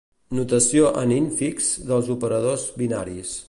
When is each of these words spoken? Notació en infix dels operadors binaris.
Notació 0.37 0.87
en 1.01 1.13
infix 1.17 1.69
dels 1.91 2.11
operadors 2.17 2.65
binaris. 2.83 3.37